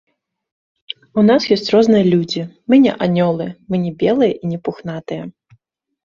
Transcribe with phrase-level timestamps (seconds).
[1.21, 2.41] У нас ёсць розныя людзі,
[2.73, 5.23] мы не анёлы, мы не белыя і не пухнатыя.